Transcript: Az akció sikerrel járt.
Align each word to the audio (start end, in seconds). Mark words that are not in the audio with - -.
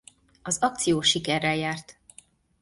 Az 0.41 0.57
akció 0.61 1.01
sikerrel 1.01 1.55
járt. 1.55 1.99